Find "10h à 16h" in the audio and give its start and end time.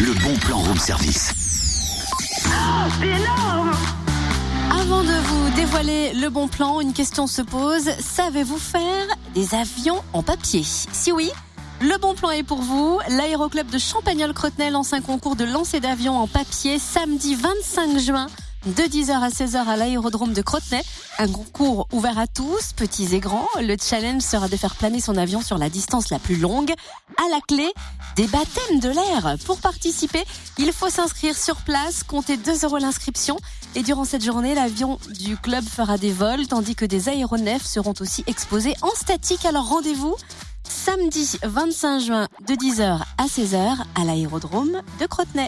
18.82-19.56, 42.54-43.76